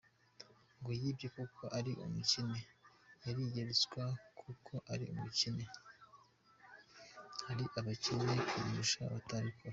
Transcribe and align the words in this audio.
ngo 0.79 0.89
yibye 0.99 1.27
kuko 1.37 1.61
ari 1.77 1.91
umukene, 2.05 2.59
yariye 3.25 3.61
ruswa 3.69 4.05
kuko 4.39 4.73
ari 4.93 5.05
umukene, 5.13 5.65
hari 7.47 7.65
abakene 7.79 8.33
kumurusha 8.49 9.01
batabikora. 9.13 9.69